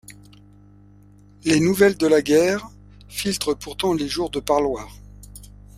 Les 1.43 1.59
nouvelles 1.59 1.95
de 1.95 2.07
la 2.07 2.23
guerre 2.23 2.71
filtrent 3.07 3.55
pourtant 3.55 3.93
les 3.93 4.07
jours 4.07 4.31
de 4.31 4.39
parloir. 4.39 4.89